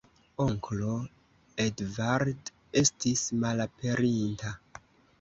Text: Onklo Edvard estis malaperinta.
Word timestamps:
Onklo 0.45 0.95
Edvard 1.67 2.51
estis 2.85 3.29
malaperinta. 3.45 4.61